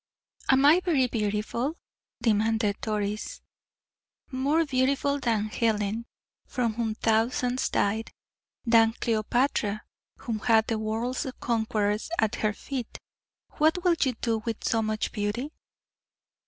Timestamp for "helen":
5.49-6.07